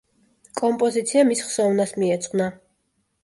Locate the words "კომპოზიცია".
0.61-1.25